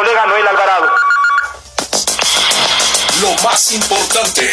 [0.00, 0.88] colega Noel Alvarado.
[3.20, 4.50] Lo más importante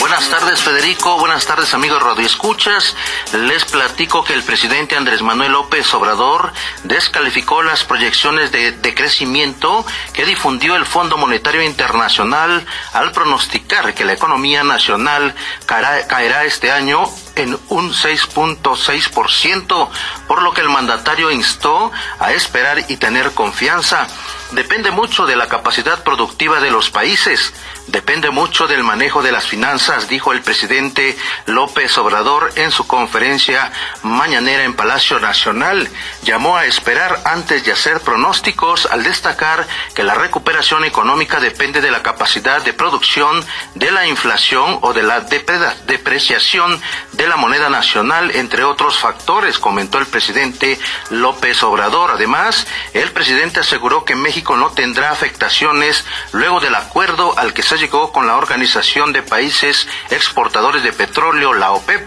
[0.00, 2.96] Buenas tardes Federico, buenas tardes amigos radioescuchas.
[3.32, 6.52] Les platico que el presidente Andrés Manuel López Obrador
[6.84, 14.04] descalificó las proyecciones de, de crecimiento que difundió el Fondo Monetario Internacional al pronosticar que
[14.04, 15.34] la economía nacional
[15.66, 17.04] caerá, caerá este año
[17.36, 19.88] en un 6.6%,
[20.26, 24.06] por lo que el mandatario instó a esperar y tener confianza.
[24.52, 27.52] Depende mucho de la capacidad productiva de los países,
[27.88, 33.72] depende mucho del manejo de las finanzas, dijo el presidente López Obrador en su conferencia
[34.04, 35.88] mañanera en Palacio Nacional.
[36.22, 41.90] Llamó a esperar antes de hacer pronósticos al destacar que la recuperación económica depende de
[41.90, 46.80] la capacidad de producción, de la inflación o de la depreciación
[47.12, 50.78] de la moneda nacional, entre otros factores, comentó el presidente
[51.10, 52.12] López Obrador.
[52.12, 57.78] Además, el presidente aseguró que México no tendrá afectaciones luego del acuerdo al que se
[57.78, 62.06] llegó con la Organización de Países Exportadores de Petróleo, la OPEP,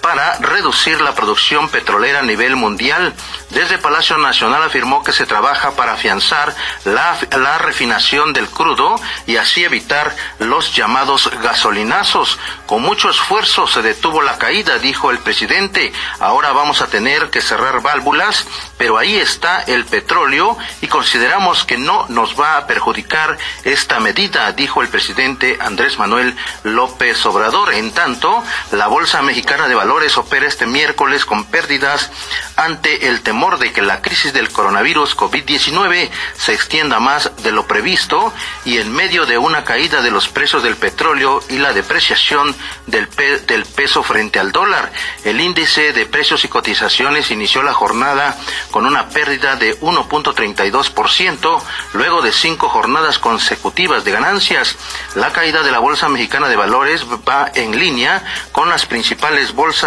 [0.00, 3.14] para reducir la producción petrolera a nivel mundial.
[3.50, 9.36] Desde Palacio Nacional afirmó que se trabaja para afianzar la, la, refinación del crudo y
[9.36, 12.38] así evitar los llamados gasolinazos.
[12.66, 15.92] Con mucho esfuerzo se detuvo la caída, dijo el presidente.
[16.20, 18.46] Ahora vamos a tener que cerrar válvulas,
[18.78, 24.52] pero ahí está el petróleo y consideramos que no nos va a perjudicar esta medida,
[24.52, 27.74] dijo el presidente Andrés Manuel López Obrador.
[27.74, 32.10] En tanto, la Bolsa Mexicana de Valores opera este miércoles con pérdidas
[32.56, 37.66] ante el temor de que la crisis del coronavirus COVID-19 se extienda más de lo
[37.66, 38.32] previsto
[38.64, 42.54] y en medio de una caída de los precios del petróleo y la depreciación
[42.86, 44.92] del, pe del peso frente al dólar.
[45.24, 48.38] El índice de precios y cotizaciones inició la jornada
[48.70, 51.62] con una pérdida de 1.32%
[51.94, 54.76] luego de cinco jornadas consecutivas de ganancias.
[55.16, 58.22] La caída de la Bolsa Mexicana de Valores va en línea
[58.52, 59.79] con las principales bolsas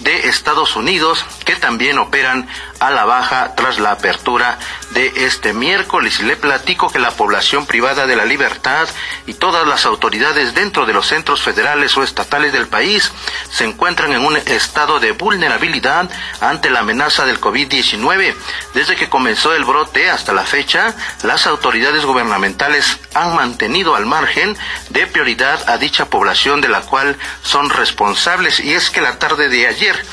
[0.00, 2.48] de Estados Unidos que también operan
[2.80, 4.58] a la baja tras la apertura
[4.90, 6.20] de este miércoles.
[6.20, 8.88] Le platico que la población privada de la libertad
[9.26, 13.12] y todas las autoridades dentro de los centros federales o estatales del país
[13.50, 18.34] se encuentran en un estado de vulnerabilidad ante la amenaza del COVID-19.
[18.72, 24.56] Desde que comenzó el brote hasta la fecha, las autoridades gubernamentales han mantenido al margen
[24.90, 29.33] de prioridad a dicha población de la cual son responsables y es que la tarde
[29.36, 30.04] de ayer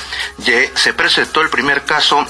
[0.76, 2.26] se presentó el primer caso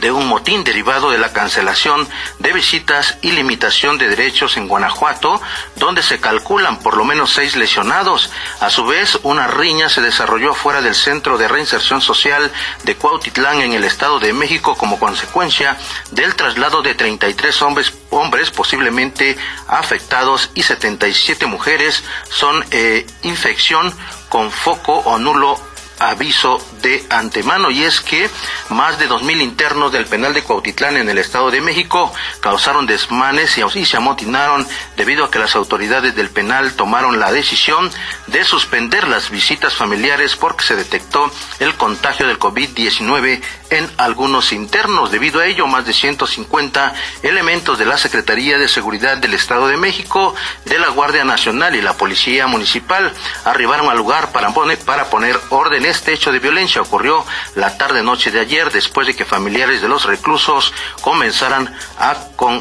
[0.00, 2.08] de un motín derivado de la cancelación
[2.38, 5.40] de visitas y limitación de derechos en Guanajuato,
[5.76, 8.30] donde se calculan por lo menos seis lesionados.
[8.60, 12.50] A su vez, una riña se desarrolló afuera del Centro de Reinserción Social
[12.84, 15.76] de Cuautitlán en el Estado de México como consecuencia
[16.10, 19.36] del traslado de 33 hombres, hombres posiblemente
[19.68, 23.94] afectados y 77 mujeres son eh, infección
[24.28, 28.30] con foco o nulo aviso de antemano y es que
[28.68, 32.86] más de dos mil internos del penal de Cuautitlán en el Estado de México causaron
[32.86, 37.90] desmanes y se amotinaron debido a que las autoridades del penal tomaron la decisión
[38.26, 43.40] de suspender las visitas familiares porque se detectó el contagio del COVID-19
[43.70, 45.10] en algunos internos.
[45.10, 49.76] Debido a ello, más de 150 elementos de la Secretaría de Seguridad del Estado de
[49.76, 50.34] México,
[50.66, 53.12] de la Guardia Nacional y la Policía Municipal
[53.44, 55.86] arribaron al lugar para poner, para poner orden.
[55.86, 57.24] Este hecho de violencia ocurrió
[57.54, 62.16] la tarde-noche de ayer después de que familiares de los reclusos comenzaran a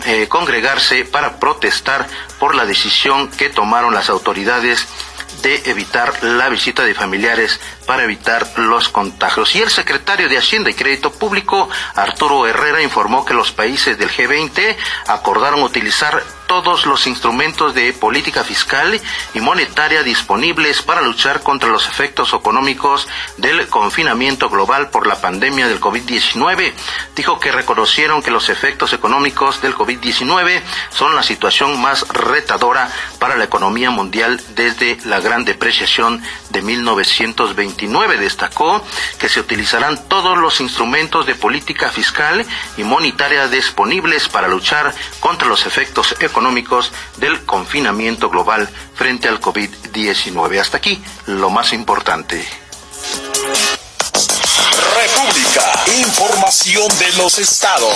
[0.05, 2.07] eh, congregarse para protestar
[2.39, 4.87] por la decisión que tomaron las autoridades
[5.41, 9.55] de evitar la visita de familiares para evitar los contagios.
[9.55, 14.09] Y el secretario de Hacienda y Crédito Público, Arturo Herrera, informó que los países del
[14.09, 14.75] G20
[15.07, 18.99] acordaron utilizar todos los instrumentos de política fiscal
[19.33, 23.07] y monetaria disponibles para luchar contra los efectos económicos
[23.37, 26.73] del confinamiento global por la pandemia del COVID-19.
[27.15, 30.61] Dijo que reconocieron que los efectos económicos del COVID-19
[30.91, 36.21] son la situación más retadora para la economía mundial desde la Gran Depreciación
[36.51, 36.61] de
[37.73, 38.17] 1929.
[38.17, 38.83] Destacó
[39.19, 42.45] que se utilizarán todos los instrumentos de política fiscal
[42.77, 50.59] y monetaria disponibles para luchar contra los efectos económicos del confinamiento global frente al COVID-19.
[50.59, 52.45] Hasta aquí lo más importante.
[55.95, 57.93] Información de los estados.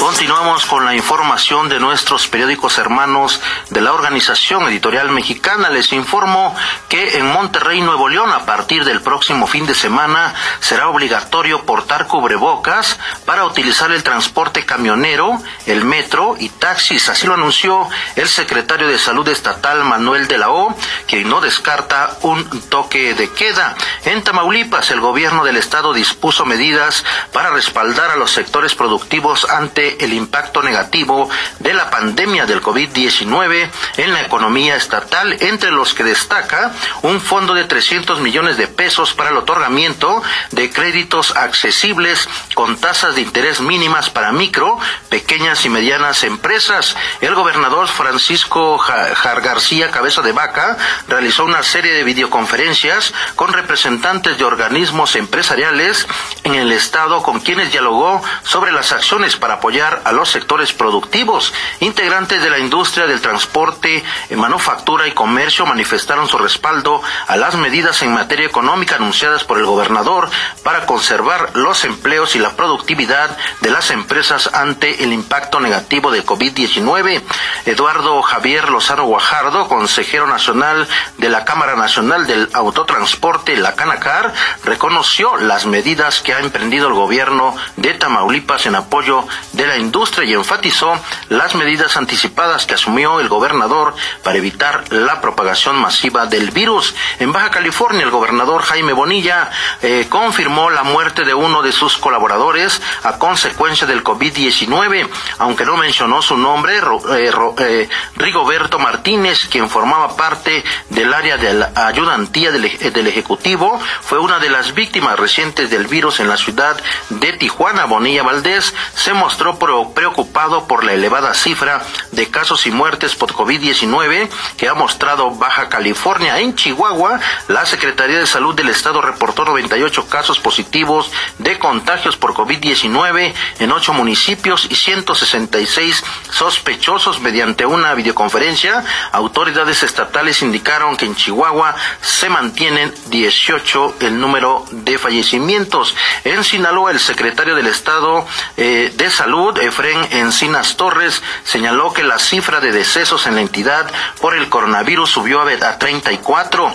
[0.00, 5.68] Continuamos con la información de nuestros periódicos hermanos de la Organización Editorial Mexicana.
[5.68, 6.54] Les informo
[6.88, 12.06] que en Monterrey, Nuevo León, a partir del próximo fin de semana, será obligatorio portar
[12.06, 17.08] cubrebocas para utilizar el transporte camionero, el metro y taxis.
[17.10, 20.74] Así lo anunció el secretario de Salud Estatal, Manuel de la O,
[21.06, 23.74] quien no descarta un toque de queda.
[24.04, 30.04] En Tamaulipas, el gobierno del estado dispuso medidas para respaldar a los sectores productivos ante
[30.04, 31.28] el impacto negativo
[31.58, 36.70] de la pandemia del COVID-19 en la economía estatal, entre los que destaca
[37.02, 40.22] un fondo de 300 millones de pesos para el otorgamiento
[40.52, 44.78] de créditos accesibles con tasas de interés mínimas para micro,
[45.08, 46.94] pequeñas y medianas empresas.
[47.20, 50.76] El gobernador Francisco Jar García Cabeza de Vaca
[51.08, 57.72] realizó una serie de videoconferencias con representantes de organismos empresariales en el Estado con quienes
[57.72, 61.54] dialogó sobre las acciones para apoyar a los sectores productivos.
[61.80, 64.04] Integrantes de la industria del transporte,
[64.36, 69.64] manufactura y comercio manifestaron su respaldo a las medidas en materia económica anunciadas por el
[69.64, 70.28] gobernador
[70.62, 76.26] para conservar los empleos y la productividad de las empresas ante el impacto negativo del
[76.26, 77.22] COVID-19.
[77.64, 80.86] Eduardo Javier Lozano Guajardo, consejero nacional
[81.16, 86.94] de la Cámara Nacional del Autotransporte, la Canacar, reconoció las medidas que ha emprendido el
[86.94, 90.92] gobierno de Tamaulipas en apoyo de la industria y enfatizó
[91.28, 96.94] las medidas anticipadas que asumió el gobernador para evitar la propagación masiva del virus.
[97.18, 99.50] En Baja California, el gobernador Jaime Bonilla
[99.82, 105.08] eh, confirmó la muerte de uno de sus colaboradores a consecuencia del COVID-19,
[105.38, 111.54] aunque no mencionó su nombre, eh, eh, Rigoberto Martínez, quien formaba parte del área de
[111.54, 112.66] la ayudantía del,
[113.06, 117.84] Ejecutivo, fue una de las víctimas del virus en la ciudad de Tijuana.
[117.84, 124.30] Bonilla Valdés se mostró preocupado por la elevada cifra de casos y muertes por COVID-19
[124.56, 126.40] que ha mostrado Baja California.
[126.40, 132.32] En Chihuahua, la Secretaría de Salud del Estado reportó 98 casos positivos de contagios por
[132.32, 138.82] COVID-19 en ocho municipios y 166 sospechosos mediante una videoconferencia.
[139.12, 144.64] Autoridades estatales indicaron que en Chihuahua se mantienen 18 el número
[144.98, 145.94] fallecimientos.
[146.24, 148.26] En Sinaloa, el secretario del Estado
[148.56, 153.90] eh, de Salud, Efren Encinas Torres, señaló que la cifra de decesos en la entidad
[154.20, 156.74] por el coronavirus subió a 34.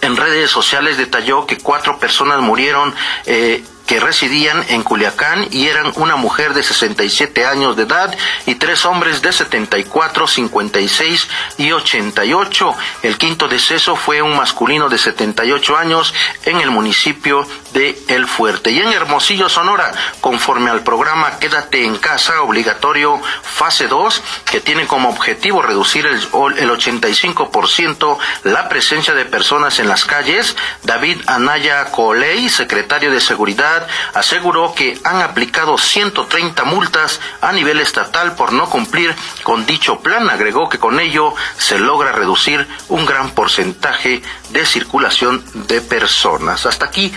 [0.00, 2.94] En redes sociales detalló que cuatro personas murieron
[3.26, 8.56] eh, que residían en Culiacán y eran una mujer de 67 años de edad y
[8.56, 11.28] tres hombres de 74, 56
[11.58, 12.74] y 88.
[13.02, 16.12] El quinto deceso fue un masculino de 78 años
[16.44, 17.94] en el municipio de
[18.26, 18.70] Fuerte.
[18.70, 24.86] Y en Hermosillo, Sonora, conforme al programa Quédate en casa obligatorio fase 2, que tiene
[24.86, 31.90] como objetivo reducir el, el 85% la presencia de personas en las calles, David Anaya
[31.90, 38.70] Coley, secretario de Seguridad aseguró que han aplicado 130 multas a nivel estatal por no
[38.70, 40.30] cumplir con dicho plan.
[40.30, 46.66] Agregó que con ello se logra reducir un gran porcentaje de circulación de personas.
[46.66, 47.12] Hasta aquí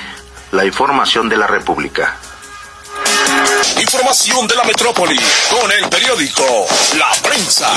[0.52, 2.16] la información de la República.
[3.80, 5.20] Información de la metrópoli
[5.50, 6.66] con el periódico
[6.98, 7.70] La Prensa.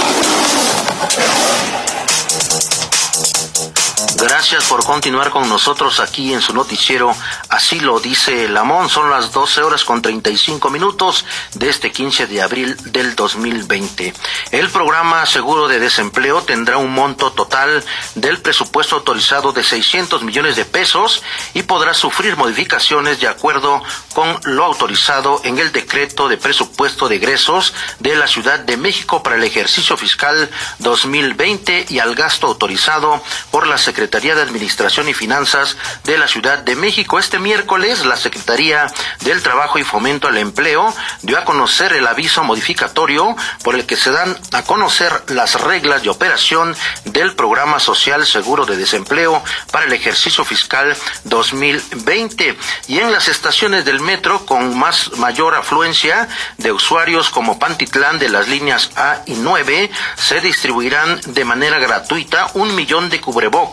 [4.16, 7.14] Gracias por continuar con nosotros aquí en su noticiero.
[7.48, 8.88] Así lo dice Lamón.
[8.88, 14.12] Son las 12 horas con 35 minutos de este 15 de abril del 2020.
[14.50, 17.82] El programa Seguro de Desempleo tendrá un monto total
[18.14, 21.22] del presupuesto autorizado de 600 millones de pesos
[21.54, 23.82] y podrá sufrir modificaciones de acuerdo
[24.14, 29.22] con lo autorizado en el decreto de presupuesto de egresos de la Ciudad de México
[29.22, 35.10] para el ejercicio fiscal 2020 y al gasto autorizado por la Secretaría Secretaría de Administración
[35.10, 37.18] y Finanzas de la Ciudad de México.
[37.18, 38.86] Este miércoles, la Secretaría
[39.20, 43.96] del Trabajo y Fomento al Empleo dio a conocer el aviso modificatorio por el que
[43.96, 49.84] se dan a conocer las reglas de operación del Programa Social Seguro de Desempleo para
[49.84, 52.56] el ejercicio fiscal 2020.
[52.88, 58.30] Y en las estaciones del metro con más mayor afluencia de usuarios como Pantitlán de
[58.30, 63.71] las líneas A y 9 se distribuirán de manera gratuita un millón de cubrebocas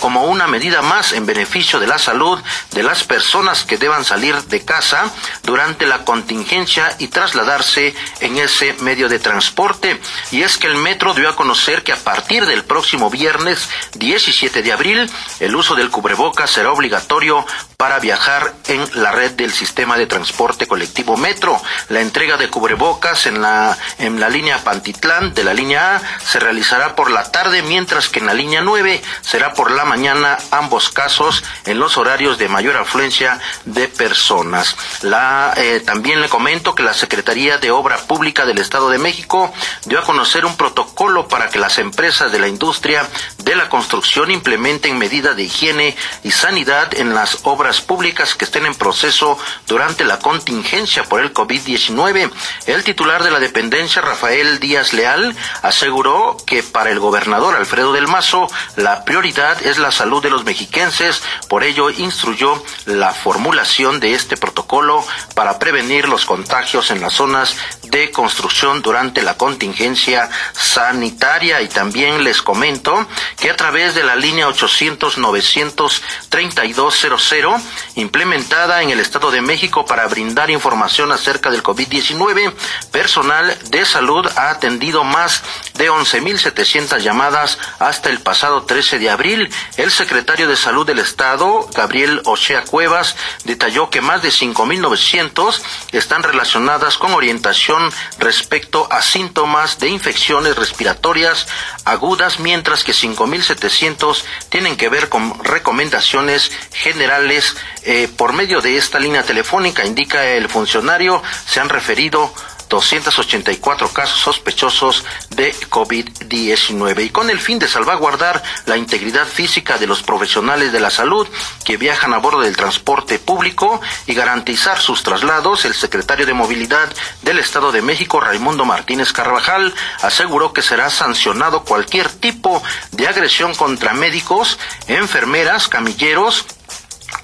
[0.00, 2.40] como una medida más en beneficio de la salud
[2.72, 5.10] de las personas que deban salir de casa
[5.42, 10.00] durante la contingencia y trasladarse en ese medio de transporte.
[10.30, 14.62] Y es que el metro dio a conocer que a partir del próximo viernes 17
[14.62, 15.10] de abril
[15.40, 17.44] el uso del cubrebocas será obligatorio
[17.76, 21.60] para viajar en la red del sistema de transporte colectivo Metro.
[21.88, 26.40] La entrega de cubrebocas en la, en la línea Pantitlán de la línea A se
[26.40, 30.90] realizará por la tarde, mientras que en la línea 9 será por la mañana, ambos
[30.90, 34.76] casos en los horarios de mayor afluencia de personas.
[35.02, 39.52] La, eh, también le comento que la Secretaría de Obra Pública del Estado de México
[39.86, 44.30] dio a conocer un protocolo para que las empresas de la industria de la construcción
[44.30, 50.04] implementen medidas de higiene y sanidad en las obras públicas que estén en proceso durante
[50.04, 52.30] la contingencia por el COVID-19.
[52.66, 58.08] El titular de la dependencia, Rafael Díaz Leal, aseguró que para el gobernador Alfredo del
[58.08, 64.36] Mazo la es la salud de los mexiquenses, por ello instruyó la formulación de este
[64.36, 65.06] protocolo
[65.36, 71.62] para prevenir los contagios en las zonas de construcción durante la contingencia sanitaria.
[71.62, 73.06] Y también les comento
[73.38, 77.62] que a través de la línea 800 900 3200
[77.94, 82.52] implementada en el Estado de México para brindar información acerca del COVID-19,
[82.90, 85.44] personal de salud ha atendido más
[85.74, 89.50] de 11.700 llamadas hasta el pasado 13 de abril.
[89.76, 95.60] El secretario de Salud del Estado, Gabriel Ochea Cuevas, detalló que más de 5.900
[95.92, 101.46] están relacionadas con orientación respecto a síntomas de infecciones respiratorias
[101.84, 108.98] agudas, mientras que 5.700 tienen que ver con recomendaciones generales eh, por medio de esta
[108.98, 112.32] línea telefónica, indica el funcionario, se han referido
[112.68, 119.86] 284 casos sospechosos de COVID-19 y con el fin de salvaguardar la integridad física de
[119.86, 121.26] los profesionales de la salud
[121.64, 126.92] que viajan a bordo del transporte público y garantizar sus traslados, el secretario de Movilidad
[127.22, 133.54] del Estado de México, Raimundo Martínez Carvajal, aseguró que será sancionado cualquier tipo de agresión
[133.54, 136.46] contra médicos, enfermeras, camilleros,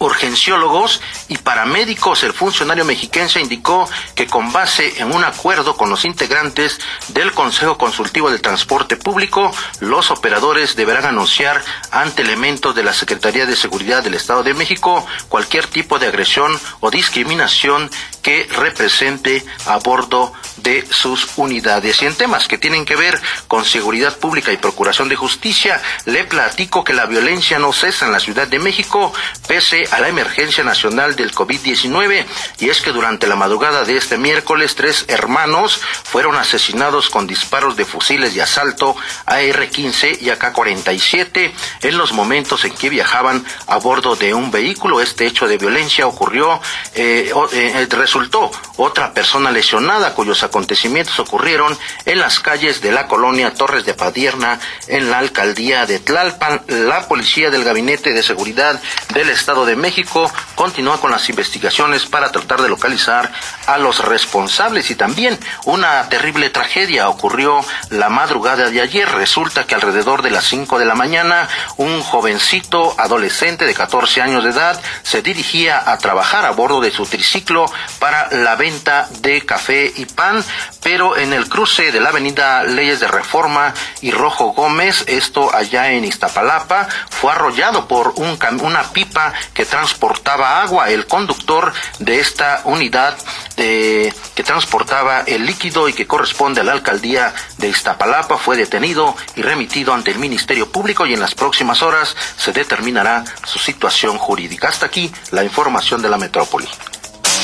[0.00, 2.24] urgenciólogos y paramédicos.
[2.24, 7.78] El funcionario mexiquense indicó que con base en un acuerdo con los integrantes del Consejo
[7.78, 14.02] Consultivo del Transporte Público, los operadores deberán anunciar ante elementos de la Secretaría de Seguridad
[14.02, 17.90] del Estado de México cualquier tipo de agresión o discriminación
[18.22, 22.02] que represente a bordo de sus unidades.
[22.02, 26.24] Y en temas que tienen que ver con seguridad pública y procuración de justicia, le
[26.24, 29.12] platico que la violencia no cesa en la Ciudad de México,
[29.46, 32.24] pese a la emergencia nacional del COVID-19.
[32.58, 37.76] Y es que durante la madrugada de este miércoles, tres hermanos fueron asesinados con disparos
[37.76, 38.96] de fusiles de asalto
[39.26, 45.00] AR-15 y AK-47 en los momentos en que viajaban a bordo de un vehículo.
[45.00, 46.60] Este hecho de violencia ocurrió,
[46.94, 53.54] eh, eh, resultó otra persona lesionada cuyos acontecimientos ocurrieron en las calles de la colonia
[53.54, 56.62] Torres de Padierna en la alcaldía de Tlalpan.
[56.66, 58.82] La policía del Gabinete de Seguridad
[59.14, 63.30] del Estado de México continúa con las investigaciones para tratar de localizar
[63.68, 69.08] a los responsables y también una terrible tragedia ocurrió la madrugada de ayer.
[69.08, 74.42] Resulta que alrededor de las 5 de la mañana un jovencito adolescente de 14 años
[74.42, 79.42] de edad se dirigía a trabajar a bordo de su triciclo para la venta de
[79.42, 80.42] café y pan,
[80.82, 85.92] pero en el cruce de la avenida Leyes de Reforma y Rojo Gómez, esto allá
[85.92, 90.88] en Iztapalapa, fue arrollado por un, una pipa que transportaba agua.
[90.90, 93.16] El conductor de esta unidad
[93.56, 99.42] que transportaba el líquido y que corresponde a la alcaldía de Iztapalapa fue detenido y
[99.42, 104.68] remitido ante el Ministerio Público y en las próximas horas se determinará su situación jurídica.
[104.68, 106.66] Hasta aquí la información de la metrópoli.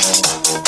[0.07, 0.66] Thank you.